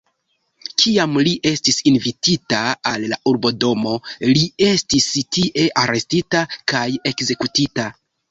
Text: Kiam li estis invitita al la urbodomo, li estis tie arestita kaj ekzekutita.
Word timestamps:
Kiam 0.83 1.17
li 1.25 1.33
estis 1.49 1.75
invitita 1.91 2.61
al 2.93 3.05
la 3.11 3.19
urbodomo, 3.33 3.93
li 4.31 4.43
estis 4.69 5.07
tie 5.37 5.67
arestita 5.85 6.43
kaj 6.73 6.85
ekzekutita. 7.13 7.87